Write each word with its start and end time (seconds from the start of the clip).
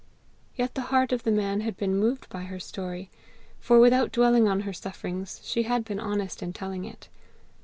Yet 0.55 0.73
the 0.73 0.81
heart 0.89 1.11
of 1.11 1.21
the 1.21 1.31
man 1.31 1.61
had 1.61 1.77
been 1.77 1.95
moved 1.95 2.27
by 2.29 2.45
her 2.45 2.59
story, 2.59 3.11
for, 3.59 3.79
without 3.79 4.11
dwelling 4.11 4.47
on 4.47 4.61
her 4.61 4.73
sufferings, 4.73 5.39
she 5.43 5.61
had 5.61 5.85
been 5.85 5.99
honest 5.99 6.41
in 6.41 6.53
telling 6.53 6.85
it. 6.85 7.07